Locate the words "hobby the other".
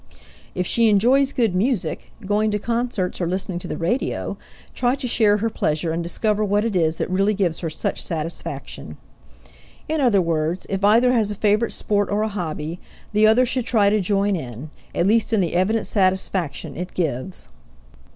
12.29-13.45